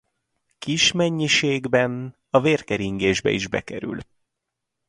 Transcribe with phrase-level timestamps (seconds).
[0.59, 3.99] Kis mennyiségben a vérkeringésbe is bekerül.